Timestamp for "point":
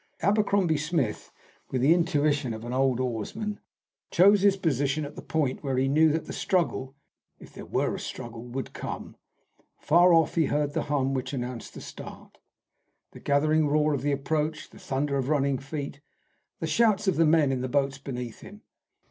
5.21-5.61